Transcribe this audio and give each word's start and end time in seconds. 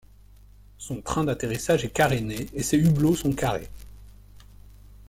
Son 0.79 0.99
train 0.99 1.23
d'atterrissage 1.25 1.85
est 1.85 1.91
caréné, 1.93 2.47
et 2.55 2.63
ses 2.63 2.75
hublots 2.79 3.13
sont 3.13 3.33
carrés. 3.33 3.69